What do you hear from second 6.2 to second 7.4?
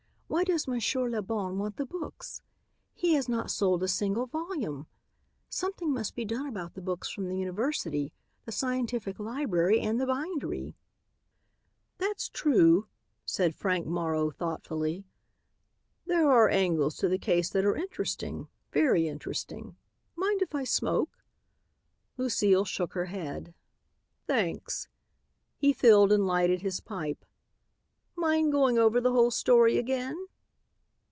done about the books from the